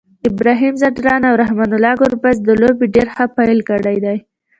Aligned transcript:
ابراهیم 0.29 0.75
ځدراڼ 0.81 1.21
او 1.29 1.33
رحمان 1.41 1.71
الله 1.75 1.93
ګربز 2.01 2.37
د 2.43 2.49
لوبي 2.61 2.87
ډير 2.95 3.07
ښه 3.15 3.25
پیل 3.37 3.59
کړی 3.69 3.97
دی 4.05 4.17